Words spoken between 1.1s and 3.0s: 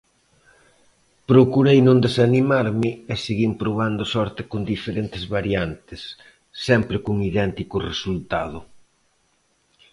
Procurei non desanimarme